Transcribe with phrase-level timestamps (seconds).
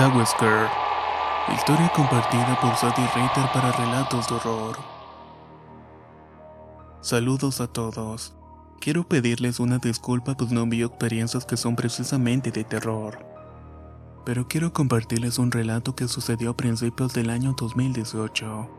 [0.00, 0.66] Tawisker.
[1.54, 4.78] Historia compartida por Sadie Ritter para relatos de horror.
[7.02, 8.34] Saludos a todos.
[8.80, 13.18] Quiero pedirles una disculpa pues no vi experiencias que son precisamente de terror.
[14.24, 18.70] Pero quiero compartirles un relato que sucedió a principios del año 2018.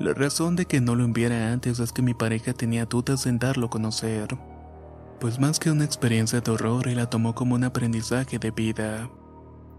[0.00, 3.38] La razón de que no lo enviara antes es que mi pareja tenía dudas en
[3.38, 4.36] darlo a conocer.
[5.20, 9.08] Pues más que una experiencia de horror, él la tomó como un aprendizaje de vida.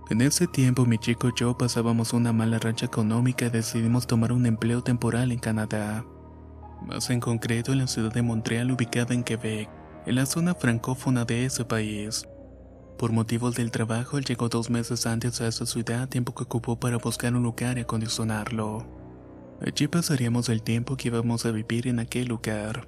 [0.08, 4.32] En ese tiempo mi chico y yo pasábamos una mala racha económica y decidimos tomar
[4.34, 6.06] un empleo temporal en Canadá.
[6.86, 9.68] Más en concreto en la ciudad de Montreal ubicada en Quebec,
[10.06, 12.28] en la zona francófona de ese país.
[13.00, 16.80] Por motivos del trabajo, él llegó dos meses antes a esa ciudad, tiempo que ocupó
[16.80, 18.86] para buscar un lugar y acondicionarlo.
[19.66, 22.88] Allí pasaríamos el tiempo que íbamos a vivir en aquel lugar.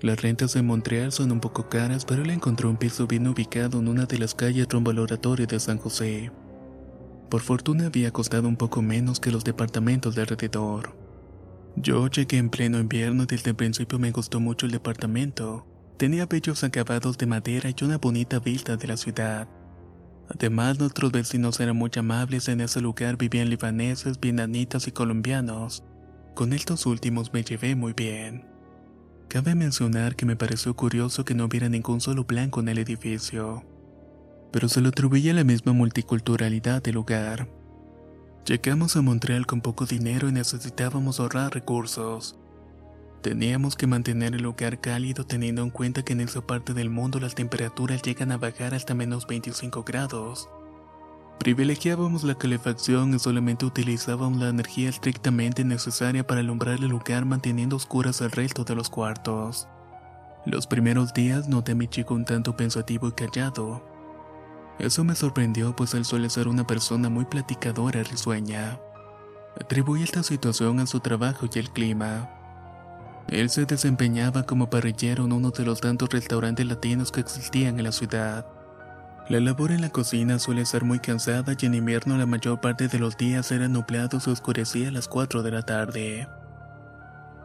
[0.00, 3.80] Las rentas de Montreal son un poco caras, pero él encontró un piso bien ubicado
[3.80, 6.30] en una de las calles rumbo al de San José.
[7.28, 10.96] Por fortuna había costado un poco menos que los departamentos de alrededor.
[11.74, 15.66] Yo llegué en pleno invierno y desde el principio me gustó mucho el departamento.
[15.96, 19.48] Tenía bellos acabados de madera y una bonita vista de la ciudad.
[20.28, 25.82] Además, nuestros vecinos eran muy amables, en ese lugar vivían libaneses, vietnamitas y colombianos.
[26.34, 28.47] Con estos últimos me llevé muy bien.
[29.28, 33.62] Cabe mencionar que me pareció curioso que no hubiera ningún solo blanco en el edificio,
[34.50, 37.46] pero se lo atribuía a la misma multiculturalidad del lugar.
[38.46, 42.38] Llegamos a Montreal con poco dinero y necesitábamos ahorrar recursos.
[43.20, 47.20] Teníamos que mantener el lugar cálido teniendo en cuenta que en esa parte del mundo
[47.20, 50.48] las temperaturas llegan a bajar hasta menos 25 grados.
[51.38, 57.76] Privilegiábamos la calefacción y solamente utilizábamos la energía estrictamente necesaria para alumbrar el lugar manteniendo
[57.76, 59.68] oscuras el resto de los cuartos.
[60.46, 63.84] Los primeros días noté a mi chico un tanto pensativo y callado.
[64.80, 68.80] Eso me sorprendió pues él suele ser una persona muy platicadora y risueña.
[69.60, 72.30] Atribuí esta situación a su trabajo y el clima.
[73.28, 77.84] Él se desempeñaba como parrillero en uno de los tantos restaurantes latinos que existían en
[77.84, 78.57] la ciudad.
[79.28, 82.88] La labor en la cocina suele ser muy cansada y en invierno la mayor parte
[82.88, 86.26] de los días era nublado y oscurecía a las 4 de la tarde.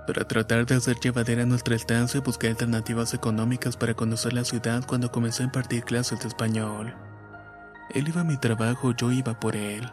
[0.07, 5.11] Para tratar de hacer llevadera nuestra estancia busqué alternativas económicas para conocer la ciudad cuando
[5.11, 6.95] comencé a impartir clases de español.
[7.93, 9.83] Él iba a mi trabajo, yo iba por él.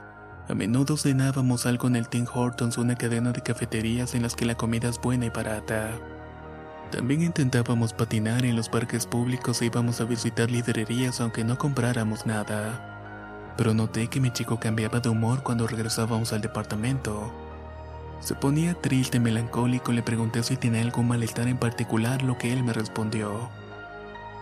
[0.49, 4.47] A menudo cenábamos algo en el Tim Hortons, una cadena de cafeterías en las que
[4.47, 5.91] la comida es buena y barata.
[6.91, 12.27] También intentábamos patinar en los parques públicos e íbamos a visitar librerías aunque no compráramos
[12.27, 13.55] nada.
[13.57, 17.33] Pero noté que mi chico cambiaba de humor cuando regresábamos al departamento.
[18.21, 22.53] Se ponía triste y melancólico le pregunté si tenía algún malestar en particular, lo que
[22.53, 23.49] él me respondió.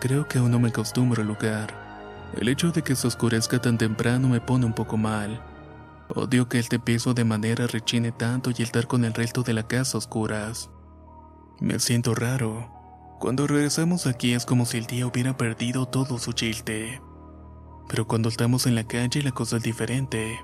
[0.01, 1.75] Creo que aún no me acostumbro al lugar.
[2.35, 5.41] El hecho de que se oscurezca tan temprano me pone un poco mal.
[6.09, 9.65] Odio que este piso de madera rechine tanto y estar con el resto de la
[9.65, 10.71] casa a oscuras.
[11.61, 12.71] Me siento raro.
[13.19, 17.03] Cuando regresamos aquí es como si el día hubiera perdido todo su chiste.
[17.89, 20.39] Pero cuando estamos en la calle la cosa es diferente.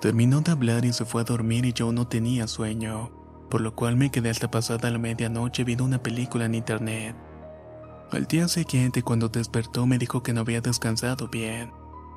[0.00, 3.10] Terminó de hablar y se fue a dormir y yo no tenía sueño,
[3.50, 7.16] por lo cual me quedé hasta pasada la medianoche viendo una película en internet.
[8.12, 11.72] Al día siguiente cuando despertó me dijo que no había descansado bien.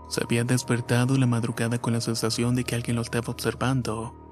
[0.08, 4.27] Se había despertado la madrugada con la sensación de que alguien lo estaba observando.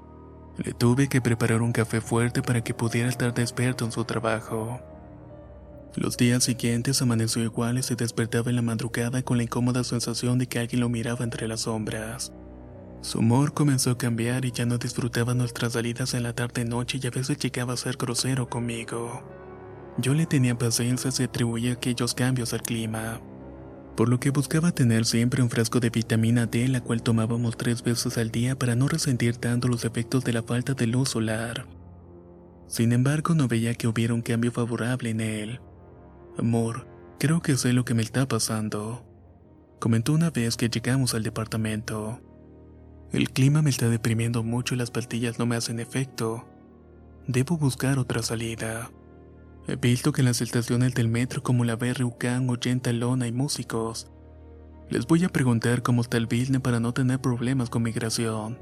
[0.58, 4.80] Le tuve que preparar un café fuerte para que pudiera estar despierto en su trabajo.
[5.96, 10.38] Los días siguientes amaneció igual y se despertaba en la madrugada con la incómoda sensación
[10.38, 12.32] de que alguien lo miraba entre las sombras.
[13.02, 17.08] Su humor comenzó a cambiar y ya no disfrutaba nuestras salidas en la tarde-noche y
[17.08, 19.24] a veces llegaba a ser grosero conmigo.
[19.98, 23.22] Yo le tenía paciencia y atribuía aquellos cambios al clima.
[23.96, 27.82] Por lo que buscaba tener siempre un frasco de vitamina D, la cual tomábamos tres
[27.82, 31.66] veces al día para no resentir tanto los efectos de la falta de luz solar.
[32.68, 35.60] Sin embargo, no veía que hubiera un cambio favorable en él.
[36.38, 36.88] Amor,
[37.20, 39.06] creo que sé lo que me está pasando.
[39.80, 42.20] Comentó una vez que llegamos al departamento.
[43.14, 46.46] El clima me está deprimiendo mucho y las pastillas no me hacen efecto.
[47.28, 48.90] Debo buscar otra salida.
[49.68, 52.58] He visto que en las estaciones del metro como la BRUCAN o
[52.92, 54.12] Lona hay músicos.
[54.90, 58.60] Les voy a preguntar cómo está el business para no tener problemas con migración.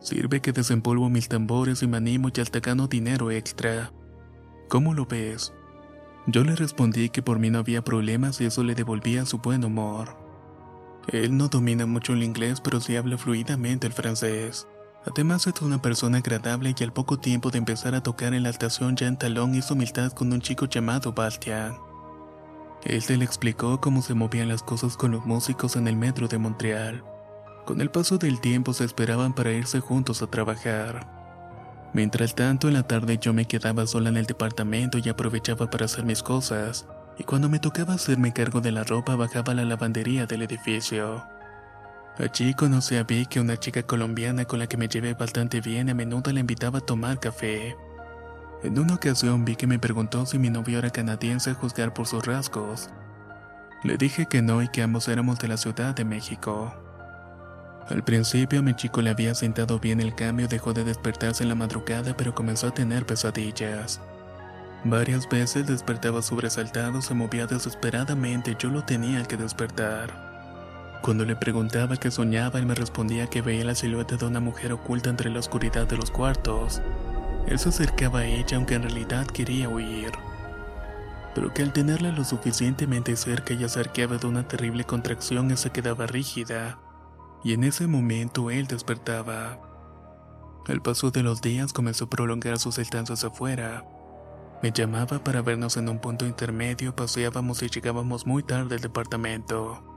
[0.00, 3.92] Sirve que desempolvo mis tambores y me animo y hasta gano dinero extra.
[4.68, 5.52] ¿Cómo lo ves?
[6.26, 9.64] Yo le respondí que por mí no había problemas y eso le devolvía su buen
[9.64, 10.16] humor.
[11.06, 14.66] Él no domina mucho el inglés, pero sí habla fluidamente el francés.
[15.04, 18.50] Además es una persona agradable y al poco tiempo de empezar a tocar en la
[18.50, 21.76] estación ya en talón hizo humildad con un chico llamado Bastian.
[23.00, 26.38] Se le explicó cómo se movían las cosas con los músicos en el metro de
[26.38, 27.04] Montreal.
[27.64, 31.08] Con el paso del tiempo se esperaban para irse juntos a trabajar.
[31.94, 35.84] Mientras tanto, en la tarde yo me quedaba sola en el departamento y aprovechaba para
[35.84, 36.86] hacer mis cosas,
[37.18, 41.22] y cuando me tocaba hacerme cargo de la ropa bajaba a la lavandería del edificio.
[42.18, 45.92] Allí conocí a Vicky, una chica colombiana con la que me llevé bastante bien y
[45.92, 47.74] a menudo la invitaba a tomar café.
[48.62, 52.06] En una ocasión vi que me preguntó si mi novio era canadiense a juzgar por
[52.06, 52.90] sus rasgos.
[53.82, 56.72] Le dije que no y que ambos éramos de la Ciudad de México.
[57.88, 61.54] Al principio mi chico le había sentado bien el cambio, dejó de despertarse en la
[61.54, 64.00] madrugada pero comenzó a tener pesadillas.
[64.84, 70.21] Varias veces despertaba sobresaltado, se movía desesperadamente yo lo tenía que despertar.
[71.02, 74.72] Cuando le preguntaba qué soñaba, él me respondía que veía la silueta de una mujer
[74.72, 76.80] oculta entre la oscuridad de los cuartos.
[77.48, 80.12] Él se acercaba a ella aunque en realidad quería huir.
[81.34, 85.56] Pero que al tenerla lo suficientemente cerca ella se arqueaba de una terrible contracción y
[85.56, 86.78] se quedaba rígida.
[87.42, 89.58] Y en ese momento él despertaba.
[90.68, 93.84] El paso de los días comenzó a prolongar sus estancias afuera.
[94.62, 99.91] Me llamaba para vernos en un punto intermedio, paseábamos y llegábamos muy tarde al departamento.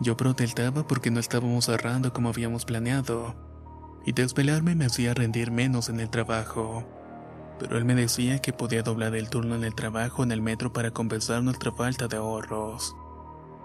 [0.00, 3.34] Yo protestaba porque no estábamos cerrando como habíamos planeado,
[4.04, 6.84] y desvelarme me hacía rendir menos en el trabajo.
[7.58, 10.72] Pero él me decía que podía doblar el turno en el trabajo en el metro
[10.72, 12.94] para compensar nuestra falta de ahorros.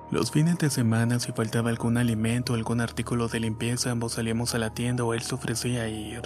[0.10, 4.56] Los fines de semana, si faltaba algún alimento o algún artículo de limpieza, ambos salíamos
[4.56, 6.22] a la tienda o él se ofrecía a ir.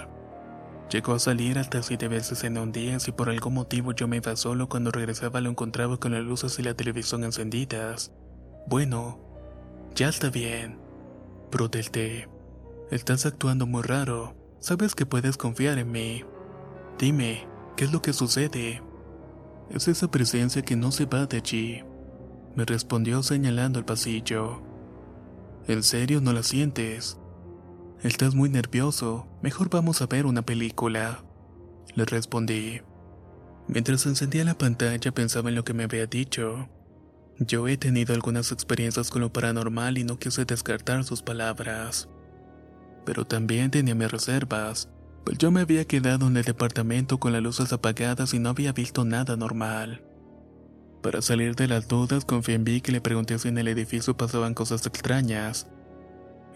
[0.90, 4.18] Llegó a salir hasta siete veces en un día si por algún motivo yo me
[4.18, 8.12] iba solo cuando regresaba lo encontraba con las luces y la televisión encendidas.
[8.68, 9.25] Bueno,
[9.96, 10.78] ya está bien.
[11.50, 12.28] Protesté.
[12.90, 14.36] Estás actuando muy raro.
[14.60, 16.22] Sabes que puedes confiar en mí.
[16.98, 18.82] Dime, ¿qué es lo que sucede?
[19.70, 21.82] Es esa presencia que no se va de allí.
[22.54, 24.62] Me respondió señalando el pasillo.
[25.66, 27.18] ¿En serio no la sientes?
[28.02, 29.26] Estás muy nervioso.
[29.42, 31.24] Mejor vamos a ver una película.
[31.94, 32.82] Le respondí.
[33.66, 36.68] Mientras encendía la pantalla pensaba en lo que me había dicho.
[37.38, 42.08] Yo he tenido algunas experiencias con lo paranormal y no quise descartar sus palabras.
[43.04, 44.88] Pero también tenía mis reservas,
[45.22, 48.72] pues yo me había quedado en el departamento con las luces apagadas y no había
[48.72, 50.02] visto nada normal.
[51.02, 54.16] Para salir de las dudas, confié en Vicky y le pregunté si en el edificio
[54.16, 55.66] pasaban cosas extrañas.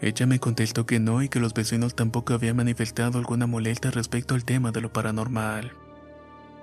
[0.01, 4.33] Ella me contestó que no y que los vecinos tampoco habían manifestado alguna molestia respecto
[4.33, 5.73] al tema de lo paranormal.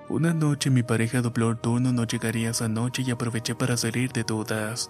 [0.09, 4.23] Una noche mi pareja dobló turno, no llegaría esa noche y aproveché para salir de
[4.23, 4.89] dudas.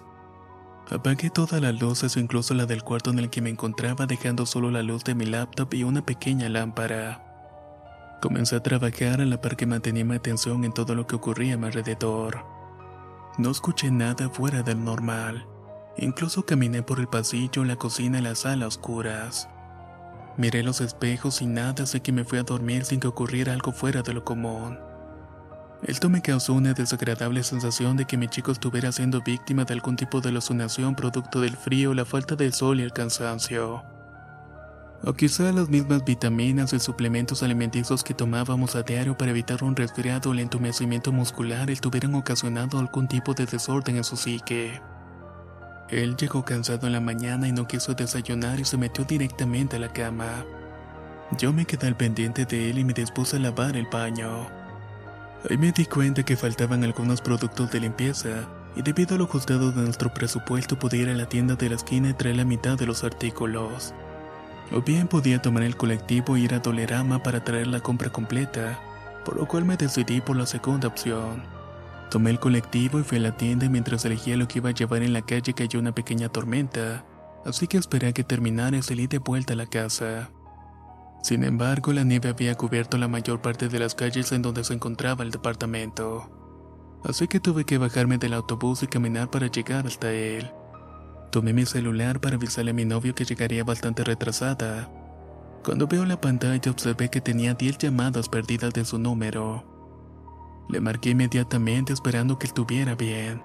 [0.90, 4.70] Apagué todas las luces, incluso la del cuarto en el que me encontraba, dejando solo
[4.70, 8.18] la luz de mi laptop y una pequeña lámpara.
[8.22, 11.54] Comencé a trabajar a la par que mantenía mi atención en todo lo que ocurría
[11.54, 12.42] a mi alrededor.
[13.36, 15.46] No escuché nada fuera del normal.
[15.98, 19.50] Incluso caminé por el pasillo, la cocina y la sala oscuras.
[20.38, 23.72] Miré los espejos y nada, sé que me fui a dormir sin que ocurriera algo
[23.72, 24.78] fuera de lo común.
[25.82, 29.96] Esto me causó una desagradable sensación de que mi chico estuviera siendo víctima de algún
[29.96, 33.82] tipo de alucinación producto del frío, la falta de sol y el cansancio.
[35.02, 39.74] O quizá las mismas vitaminas y suplementos alimenticios que tomábamos a diario para evitar un
[39.74, 44.82] resfriado o el entumecimiento muscular estuvieran ocasionando algún tipo de desorden en su psique.
[45.88, 49.80] Él llegó cansado en la mañana y no quiso desayunar y se metió directamente a
[49.80, 50.44] la cama.
[51.38, 54.59] Yo me quedé al pendiente de él y me dispuse a lavar el baño.
[55.48, 59.72] Ahí me di cuenta que faltaban algunos productos de limpieza, y debido a lo ajustado
[59.72, 62.76] de nuestro presupuesto podía ir a la tienda de la esquina y traer la mitad
[62.76, 63.94] de los artículos.
[64.70, 68.78] O bien podía tomar el colectivo e ir a Dolerama para traer la compra completa,
[69.24, 71.42] por lo cual me decidí por la segunda opción.
[72.10, 75.02] Tomé el colectivo y fui a la tienda mientras elegía lo que iba a llevar
[75.02, 77.04] en la calle cayó una pequeña tormenta,
[77.46, 80.30] así que esperé a que terminara y salí de vuelta a la casa.
[81.22, 84.74] Sin embargo, la nieve había cubierto la mayor parte de las calles en donde se
[84.74, 86.30] encontraba el departamento.
[87.04, 90.50] Así que tuve que bajarme del autobús y caminar para llegar hasta él.
[91.30, 94.90] Tomé mi celular para avisarle a mi novio que llegaría bastante retrasada.
[95.62, 99.64] Cuando veo la pantalla observé que tenía 10 llamadas perdidas de su número.
[100.68, 103.42] Le marqué inmediatamente esperando que estuviera bien.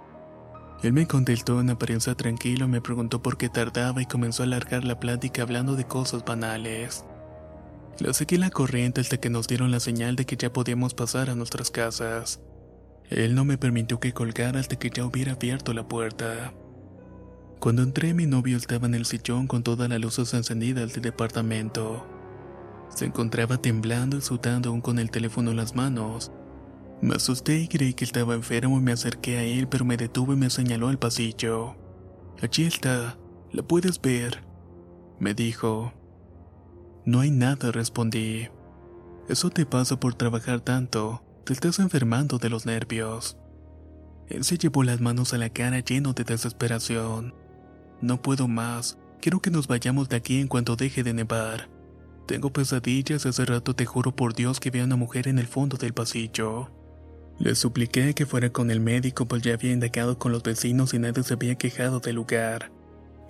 [0.82, 4.84] Él me contestó en apariencia tranquilo, me preguntó por qué tardaba y comenzó a alargar
[4.84, 7.06] la plática hablando de cosas banales.
[8.00, 11.30] Lo seguí la corriente hasta que nos dieron la señal de que ya podíamos pasar
[11.30, 12.42] a nuestras casas.
[13.10, 16.54] Él no me permitió que colgara hasta que ya hubiera abierto la puerta.
[17.60, 22.06] Cuando entré mi novio estaba en el sillón con todas las luces encendidas del departamento.
[22.90, 26.32] Se encontraba temblando y sudando aún con el teléfono en las manos.
[27.02, 30.34] Me asusté y creí que estaba enfermo y me acerqué a él pero me detuvo
[30.34, 31.76] y me señaló al pasillo.
[32.42, 33.18] Allí está,
[33.52, 34.44] la puedes ver,
[35.20, 35.94] me dijo.
[37.06, 38.48] No hay nada, respondí.
[39.30, 41.24] Eso te pasa por trabajar tanto.
[41.46, 43.38] Te estás enfermando de los nervios.
[44.28, 47.36] Él se llevó las manos a la cara lleno de desesperación.
[48.02, 48.98] No puedo más.
[49.22, 51.70] Quiero que nos vayamos de aquí en cuanto deje de nevar.
[52.26, 55.46] Tengo pesadillas, hace rato te juro por Dios que vi a una mujer en el
[55.46, 56.72] fondo del pasillo.
[57.38, 61.00] Le supliqué que fuera con el médico pues ya había indagado con los vecinos y
[61.00, 62.72] nadie se había quejado del lugar.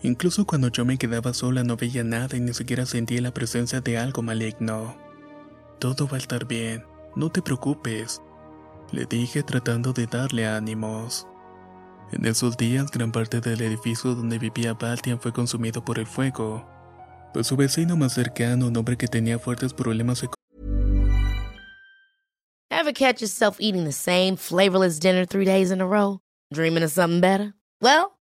[0.02, 3.82] Incluso cuando yo me quedaba sola no veía nada y ni siquiera sentía la presencia
[3.82, 4.98] de algo maligno.
[5.80, 6.84] Todo va a estar bien.
[7.16, 8.22] No te preocupes,
[8.92, 11.28] le dije tratando de darle ánimos.
[12.12, 16.66] En esos días gran parte del edificio donde vivía Baltian fue consumido por el fuego,
[17.34, 20.24] pues su vecino más cercano, un hombre que tenía fuertes problemas
[22.70, 26.20] Ever catch yourself eating the same flavorless dinner three days in a row?
[26.54, 27.54] Dreaming of something better?
[27.82, 28.15] Well,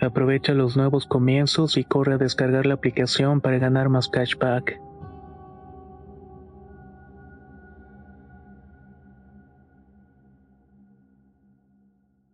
[0.00, 4.80] Aprovecha los nuevos comienzos y corre a descargar la aplicación para ganar más cashback.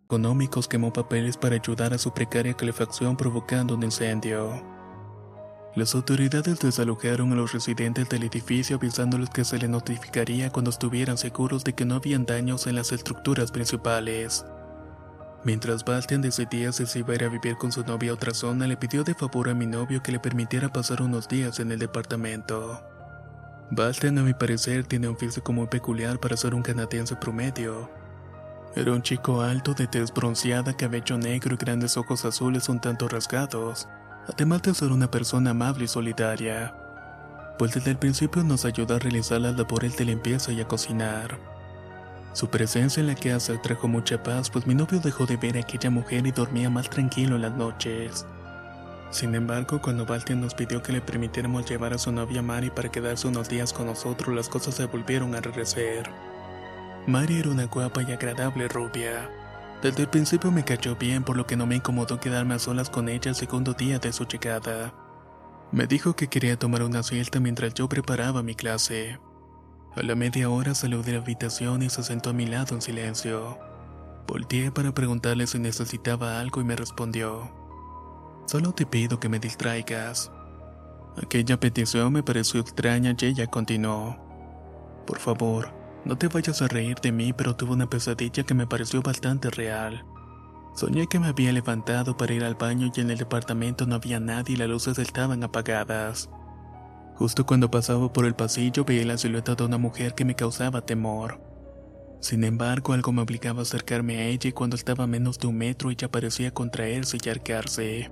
[0.05, 4.63] Económicos quemó papeles para ayudar a su precaria calefacción provocando un incendio.
[5.75, 11.19] Las autoridades desalojaron a los residentes del edificio avisándoles que se les notificaría cuando estuvieran
[11.19, 14.47] seguros de que no habían daños en las estructuras principales.
[15.47, 18.35] Mientras Bastian decidía si se iba a ir a vivir con su novia a otra
[18.35, 21.71] zona, le pidió de favor a mi novio que le permitiera pasar unos días en
[21.71, 22.83] el departamento.
[23.71, 27.89] Bastian, a mi parecer, tiene un físico muy peculiar para ser un canadiense promedio.
[28.75, 33.09] Era un chico alto, de tez bronceada, cabello negro y grandes ojos azules un tanto
[33.09, 33.89] rasgados
[34.29, 36.75] además de ser una persona amable y solidaria,
[37.59, 41.56] pues desde el principio nos ayudó a realizar las labores de limpieza y a cocinar.
[42.37, 45.61] Su presencia en la casa trajo mucha paz, pues mi novio dejó de ver a
[45.61, 48.27] aquella mujer y dormía más tranquilo en las noches.
[49.11, 52.91] Sin embargo, cuando Bastian nos pidió que le permitiéramos llevar a su novia Mari para
[52.91, 56.13] quedarse unos días con nosotros, las cosas se volvieron a regresar.
[57.07, 59.31] Mari era una guapa y agradable rubia,
[59.81, 62.91] desde el principio me cayó bien, por lo que no me incomodó quedarme a solas
[62.91, 64.93] con ella el segundo día de su llegada.
[65.73, 69.19] Me dijo que quería tomar una siesta mientras yo preparaba mi clase.
[69.97, 72.83] A la media hora salió de la habitación y se sentó a mi lado en
[72.83, 73.59] silencio.
[74.27, 77.51] Volteé para preguntarle si necesitaba algo y me respondió.
[78.47, 80.31] Solo te pido que me distraigas.
[81.17, 84.19] Aquella petición me pareció extraña y ella continuó.
[85.07, 85.73] Por favor,
[86.05, 89.49] no te vayas a reír de mí, pero tuve una pesadilla que me pareció bastante
[89.49, 90.05] real.
[90.75, 94.21] Soñé que me había levantado para ir al baño y en el departamento no había
[94.21, 96.29] nadie y las luces estaban apagadas.
[97.17, 100.85] Justo cuando pasaba por el pasillo veía la silueta de una mujer que me causaba
[100.85, 101.41] temor.
[102.21, 105.47] Sin embargo, algo me obligaba a acercarme a ella y cuando estaba a menos de
[105.47, 108.11] un metro ella parecía contraerse y arquearse.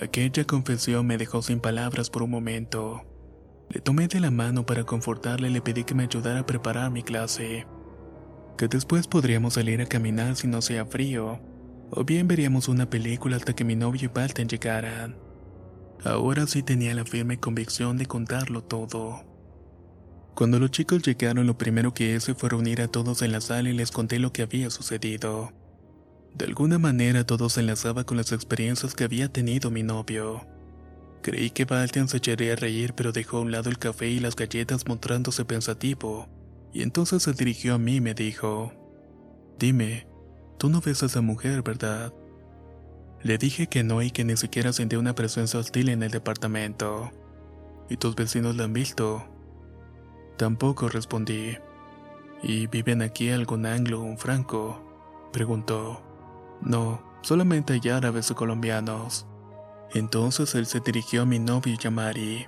[0.00, 3.02] Aquella confesión me dejó sin palabras por un momento.
[3.68, 6.90] Le tomé de la mano para confortarle y le pedí que me ayudara a preparar
[6.90, 7.66] mi clase.
[8.58, 11.40] Que después podríamos salir a caminar si no hacía frío,
[11.90, 15.16] o bien veríamos una película hasta que mi novio y Balten llegaran.
[16.04, 19.24] Ahora sí tenía la firme convicción de contarlo todo.
[20.34, 23.68] Cuando los chicos llegaron, lo primero que hice fue reunir a todos en la sala
[23.68, 25.52] y les conté lo que había sucedido.
[26.34, 30.46] De alguna manera todo se enlazaba con las experiencias que había tenido mi novio.
[31.22, 34.18] Creí que Baltian se echaría a reír, pero dejó a un lado el café y
[34.18, 36.28] las galletas mostrándose pensativo,
[36.72, 38.72] y entonces se dirigió a mí y me dijo,
[39.58, 40.08] Dime,
[40.58, 42.12] tú no ves a esa mujer, ¿verdad?
[43.22, 47.10] Le dije que no y que ni siquiera sentí una presencia hostil en el departamento.
[47.88, 49.24] ¿Y tus vecinos la han visto?
[50.36, 51.56] Tampoco respondí.
[52.42, 54.82] ¿Y viven aquí algún anglo o un franco?
[55.32, 56.02] Preguntó.
[56.60, 59.26] No, solamente hay árabes o colombianos.
[59.94, 62.46] Entonces él se dirigió a mi novio y a Mari.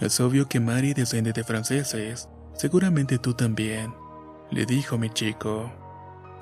[0.00, 3.92] Es obvio que Mari desciende de franceses, seguramente tú también,
[4.50, 5.70] le dijo mi chico.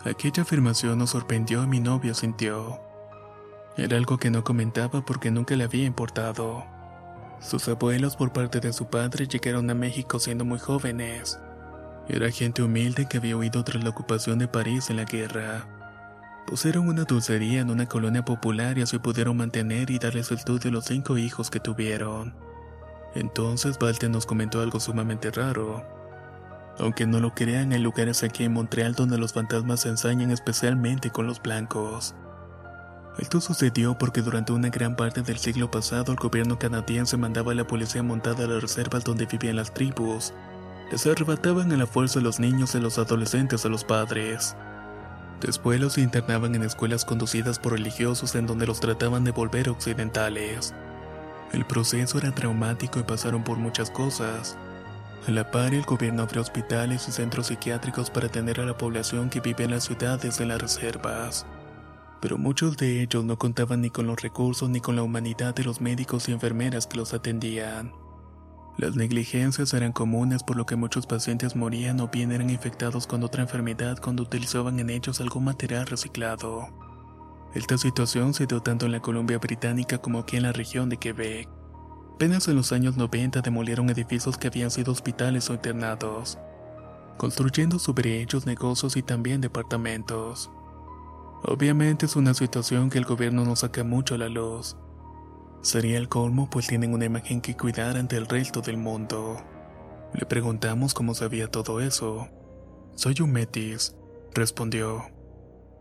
[0.05, 2.86] Aquella afirmación nos sorprendió y mi novio sintió.
[3.77, 6.65] Era algo que no comentaba porque nunca le había importado.
[7.41, 11.39] Sus abuelos por parte de su padre llegaron a México siendo muy jóvenes.
[12.09, 15.67] Era gente humilde que había huido tras la ocupación de París en la guerra.
[16.47, 20.71] Pusieron una dulcería en una colonia popular y así pudieron mantener y darles el a
[20.71, 22.35] los cinco hijos que tuvieron.
[23.15, 25.85] Entonces Balte nos comentó algo sumamente raro.
[26.79, 31.11] Aunque no lo crean, hay lugares aquí en Montreal donde los fantasmas se ensañan especialmente
[31.11, 32.15] con los blancos.
[33.19, 37.55] Esto sucedió porque durante una gran parte del siglo pasado el gobierno canadiense mandaba a
[37.55, 40.35] la policía montada a las reservas donde vivían las tribus.
[40.91, 44.55] Les arrebataban a la fuerza a los niños y a los adolescentes a los padres.
[45.41, 50.75] Después los internaban en escuelas conducidas por religiosos en donde los trataban de volver occidentales.
[51.53, 54.59] El proceso era traumático y pasaron por muchas cosas.
[55.27, 59.31] A la par, el gobierno abrió hospitales y centros psiquiátricos para atender a la población
[59.31, 61.47] que vive en las ciudades de las reservas.
[62.21, 65.65] Pero muchos de ellos no contaban ni con los recursos ni con la humanidad de
[65.65, 67.93] los médicos y enfermeras que los atendían.
[68.79, 73.23] Las negligencias eran comunes por lo que muchos pacientes morían o bien eran infectados con
[73.23, 76.69] otra enfermedad cuando utilizaban en ellos algún material reciclado.
[77.55, 80.99] Esta situación se dio tanto en la Columbia Británica como aquí en la región de
[80.99, 81.49] Quebec.
[82.17, 86.39] Apenas en los años 90 demolieron edificios que habían sido hospitales o internados,
[87.17, 90.51] construyendo sobre ellos negocios y también departamentos.
[91.43, 94.77] Obviamente es una situación que el gobierno no saca mucho a la luz,
[95.67, 99.37] Sería el colmo pues tienen una imagen que cuidar ante el resto del mundo.
[100.15, 102.29] Le preguntamos cómo sabía todo eso.
[102.95, 103.97] Soy un metis,
[104.33, 105.03] respondió.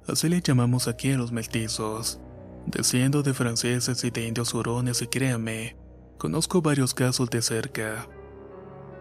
[0.07, 2.19] Así le llamamos aquí a los mestizos.
[2.65, 5.75] Desciendo de franceses y de indios hurones y créame,
[6.17, 8.07] conozco varios casos de cerca.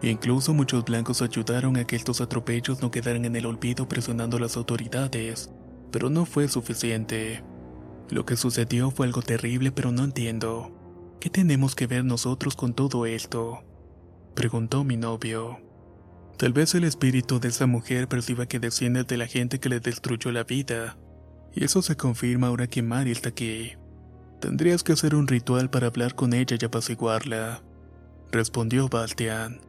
[0.03, 4.41] Incluso muchos blancos ayudaron a que estos atropellos no quedaran en el olvido presionando a
[4.41, 5.49] las autoridades,
[5.95, 7.41] pero no fue suficiente.
[8.09, 10.75] Lo que sucedió fue algo terrible, pero no entiendo.
[11.21, 13.63] ¿Qué tenemos que ver nosotros con todo esto?
[14.33, 15.57] Preguntó mi novio.
[16.37, 19.79] Tal vez el espíritu de esa mujer perciba que desciende de la gente que le
[19.79, 20.97] destruyó la vida.
[21.53, 23.71] Y eso se confirma ahora que Mari está aquí.
[24.41, 27.63] Tendrías que hacer un ritual para hablar con ella y apaciguarla.
[28.33, 29.61] Respondió Bastian.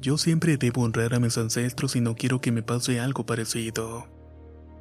[0.00, 4.16] Yo siempre debo honrar a mis ancestros y no quiero que me pase algo parecido.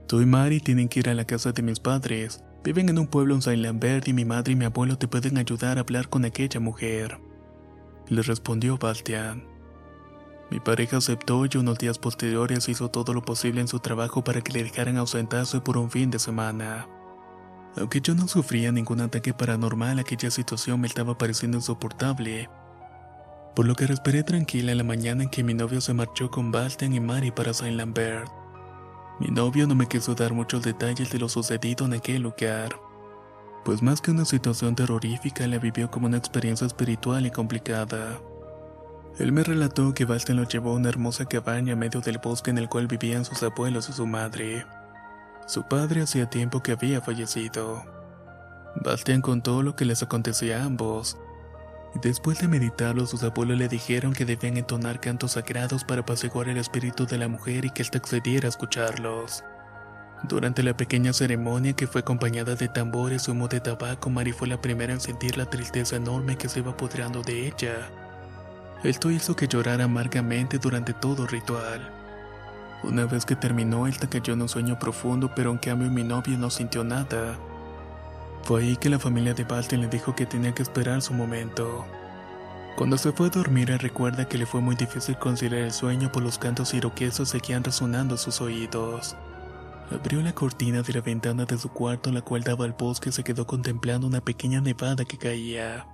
[0.07, 2.41] Tú y Mari tienen que ir a la casa de mis padres.
[2.63, 5.37] Viven en un pueblo en Saint Lambert y mi madre y mi abuelo te pueden
[5.37, 7.19] ayudar a hablar con aquella mujer.
[8.07, 9.43] Le respondió Bastian.
[10.49, 14.39] Mi pareja aceptó y unos días posteriores hizo todo lo posible en su trabajo para
[14.39, 16.87] que le dejaran ausentarse por un fin de semana.
[17.75, 22.49] Aunque yo no sufría ningún ataque paranormal, aquella situación me estaba pareciendo insoportable.
[23.57, 26.93] Por lo que respiré tranquila la mañana en que mi novio se marchó con Bastian
[26.93, 28.36] y Mari para Saint Lambert.
[29.19, 32.79] Mi novio no me quiso dar muchos detalles de lo sucedido en aquel lugar,
[33.65, 38.19] pues más que una situación terrorífica la vivió como una experiencia espiritual y complicada.
[39.17, 42.51] Él me relató que Bastian lo llevó a una hermosa cabaña en medio del bosque
[42.51, 44.65] en el cual vivían sus abuelos y su madre.
[45.47, 47.83] Su padre hacía tiempo que había fallecido.
[48.75, 51.17] Bastian contó lo que les acontecía a ambos.
[52.01, 56.57] Después de meditarlo, sus abuelos le dijeron que debían entonar cantos sagrados para apaciguar el
[56.57, 59.43] espíritu de la mujer y que ésta accediera a escucharlos.
[60.23, 64.47] Durante la pequeña ceremonia que fue acompañada de tambores y humo de tabaco, Mari fue
[64.47, 67.89] la primera en sentir la tristeza enorme que se iba apoderando de ella.
[68.83, 71.91] Esto hizo que llorara amargamente durante todo el ritual.
[72.83, 76.37] Una vez que terminó, esta cayó en un sueño profundo, pero en cambio mi novio
[76.37, 77.39] no sintió nada.
[78.47, 81.85] Fue ahí que la familia de Bastian le dijo que tenía que esperar su momento.
[82.77, 86.23] Cuando se fue a dormir, recuerda que le fue muy difícil conciliar el sueño por
[86.23, 89.17] los cantos iroquesos seguían resonando en sus oídos.
[89.91, 93.11] Abrió la cortina de la ventana de su cuarto, la cual daba al bosque, y
[93.11, 95.85] se quedó contemplando una pequeña nevada que caía.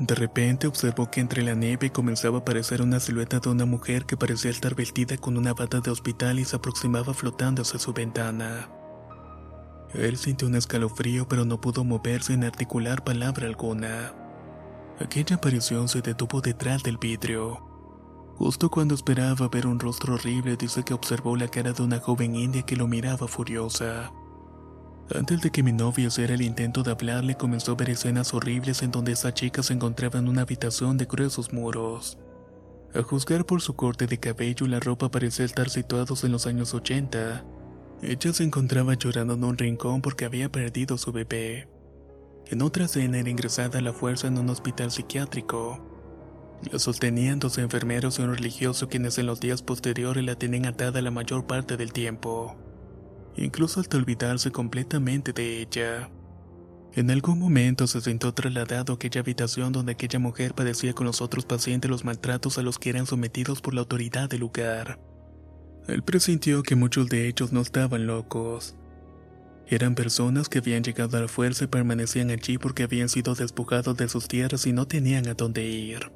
[0.00, 4.04] De repente observó que entre la nieve comenzaba a aparecer una silueta de una mujer
[4.04, 7.92] que parecía estar vestida con una bata de hospital y se aproximaba flotando hacia su
[7.92, 8.68] ventana.
[9.94, 14.14] Él sintió un escalofrío pero no pudo moverse ni articular palabra alguna.
[15.00, 17.68] Aquella aparición se detuvo detrás del vidrio.
[18.36, 22.34] Justo cuando esperaba ver un rostro horrible, dice que observó la cara de una joven
[22.34, 24.12] india que lo miraba furiosa.
[25.14, 28.82] Antes de que mi novio hiciera el intento de hablarle, comenzó a ver escenas horribles
[28.82, 32.18] en donde esa chica se encontraba en una habitación de gruesos muros.
[32.94, 36.72] A juzgar por su corte de cabello la ropa parecía estar situados en los años
[36.74, 37.44] 80.
[38.02, 41.68] Ella se encontraba llorando en un rincón porque había perdido su bebé.
[42.46, 45.88] En otra escena era ingresada a la fuerza en un hospital psiquiátrico.
[46.70, 51.00] La sostenían dos enfermeros y un religioso quienes en los días posteriores la tenían atada
[51.00, 52.56] la mayor parte del tiempo
[53.36, 56.10] incluso hasta olvidarse completamente de ella.
[56.94, 61.22] En algún momento se sintió trasladado a aquella habitación donde aquella mujer padecía con los
[61.22, 65.00] otros pacientes los maltratos a los que eran sometidos por la autoridad del lugar.
[65.88, 68.76] Él presintió que muchos de ellos no estaban locos.
[69.66, 73.96] Eran personas que habían llegado a la fuerza y permanecían allí porque habían sido despojados
[73.96, 76.12] de sus tierras y no tenían a dónde ir.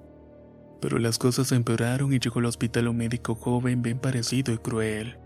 [0.80, 5.16] Pero las cosas empeoraron y llegó al hospital un médico joven bien parecido y cruel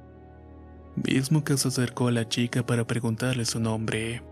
[0.97, 4.23] mismo que se acercó a la chica para preguntarle su nombre.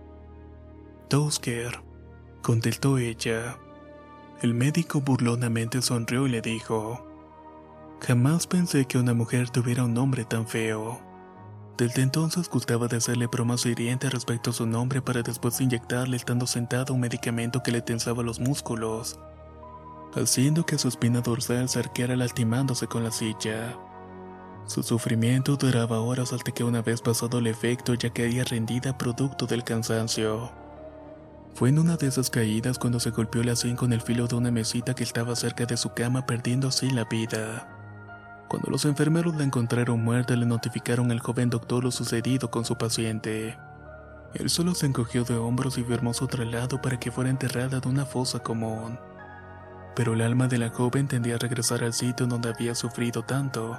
[1.08, 1.80] Tosker,
[2.42, 3.58] contestó ella.
[4.42, 7.06] El médico burlonamente sonrió y le dijo,
[8.00, 11.00] Jamás pensé que una mujer tuviera un nombre tan feo.
[11.76, 16.46] Desde entonces gustaba de hacerle bromas hirientes respecto a su nombre para después inyectarle estando
[16.46, 19.20] sentado un medicamento que le tensaba los músculos,
[20.14, 23.76] haciendo que su espina dorsal se arqueara lastimándose con la silla.
[24.66, 29.46] Su sufrimiento duraba horas hasta que una vez pasado el efecto ya caía rendida producto
[29.46, 30.50] del cansancio.
[31.54, 34.36] Fue en una de esas caídas cuando se golpeó la sien con el filo de
[34.36, 37.77] una mesita que estaba cerca de su cama perdiendo así la vida.
[38.48, 42.76] Cuando los enfermeros la encontraron muerta le notificaron al joven doctor lo sucedido con su
[42.76, 43.58] paciente.
[44.34, 47.88] Él solo se encogió de hombros y firmó su traslado para que fuera enterrada de
[47.88, 48.98] una fosa común.
[49.94, 53.78] Pero el alma de la joven tendía a regresar al sitio donde había sufrido tanto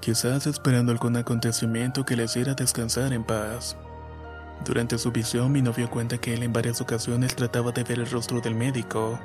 [0.00, 3.76] quizás esperando algún acontecimiento que le hiciera descansar en paz.
[4.64, 8.10] Durante su visión, mi novio cuenta que él en varias ocasiones trataba de ver el
[8.10, 9.18] rostro del médico,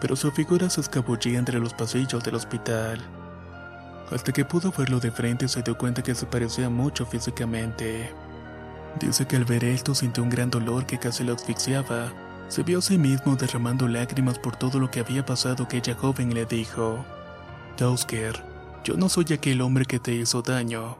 [0.00, 3.00] pero su figura se escabullía entre los pasillos del hospital.
[4.10, 8.12] Hasta que pudo verlo de frente se dio cuenta que se parecía mucho físicamente.
[9.00, 12.12] Dice que al ver esto sintió un gran dolor que casi lo asfixiaba.
[12.48, 15.94] Se vio a sí mismo derramando lágrimas por todo lo que había pasado que ella
[15.94, 17.04] joven le dijo.
[17.76, 18.44] Tausker,
[18.84, 20.96] yo no soy aquel hombre que te hizo daño.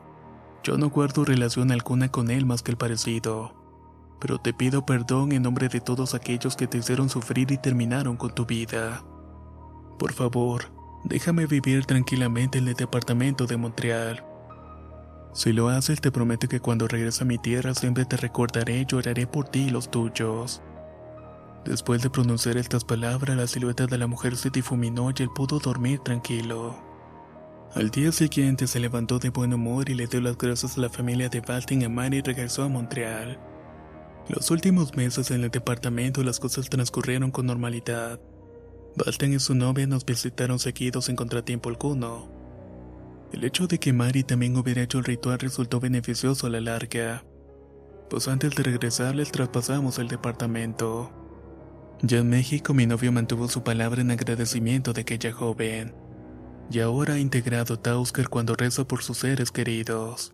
[0.64, 3.54] Yo no guardo relación alguna con él más que el parecido.
[4.18, 8.16] Pero te pido perdón en nombre de todos aquellos que te hicieron sufrir y terminaron
[8.16, 9.04] con tu vida.
[9.98, 10.72] Por favor,
[11.04, 14.24] déjame vivir tranquilamente en el departamento de Montreal.
[15.32, 18.86] Si lo haces, te prometo que cuando regrese a mi tierra siempre te recordaré y
[18.86, 20.62] lloraré por ti y los tuyos.
[21.64, 25.58] Después de pronunciar estas palabras, la silueta de la mujer se difuminó y él pudo
[25.58, 26.76] dormir tranquilo.
[27.74, 30.88] Al día siguiente se levantó de buen humor y le dio las gracias a la
[30.88, 33.40] familia de Baltin y a Mari y regresó a Montreal.
[34.28, 38.20] Los últimos meses en el departamento las cosas transcurrieron con normalidad.
[38.96, 42.28] Baltin y su novia nos visitaron seguidos sin contratiempo alguno.
[43.32, 47.24] El hecho de que Mari también hubiera hecho el ritual resultó beneficioso a la larga,
[48.08, 51.10] pues antes de regresar les traspasamos el departamento.
[52.02, 55.94] Ya en México mi novio mantuvo su palabra en agradecimiento de aquella joven,
[56.70, 60.33] y ahora ha integrado Tausker cuando reza por sus seres queridos.